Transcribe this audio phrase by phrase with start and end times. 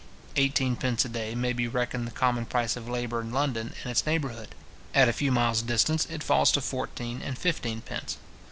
[0.35, 3.91] Eighteen pence a day may be reckoned the common price of labour in London and
[3.91, 4.55] its neighbourhood.
[4.95, 8.17] At a few miles distance, it falls to fourteen and fifteen pence.